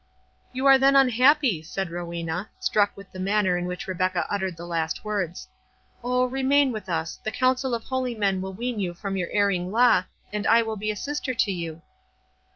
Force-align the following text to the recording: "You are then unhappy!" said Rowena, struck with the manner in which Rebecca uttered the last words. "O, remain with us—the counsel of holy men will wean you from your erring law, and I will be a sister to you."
"You 0.51 0.65
are 0.65 0.79
then 0.79 0.95
unhappy!" 0.95 1.61
said 1.61 1.91
Rowena, 1.91 2.49
struck 2.59 2.97
with 2.97 3.11
the 3.11 3.19
manner 3.19 3.55
in 3.55 3.65
which 3.67 3.85
Rebecca 3.87 4.25
uttered 4.31 4.57
the 4.57 4.65
last 4.65 5.05
words. 5.05 5.47
"O, 6.03 6.25
remain 6.25 6.71
with 6.71 6.89
us—the 6.89 7.29
counsel 7.31 7.75
of 7.75 7.83
holy 7.83 8.15
men 8.15 8.41
will 8.41 8.53
wean 8.53 8.79
you 8.79 8.95
from 8.95 9.15
your 9.15 9.29
erring 9.29 9.71
law, 9.71 10.05
and 10.33 10.47
I 10.47 10.63
will 10.63 10.75
be 10.75 10.89
a 10.89 10.95
sister 10.95 11.35
to 11.35 11.51
you." 11.51 11.83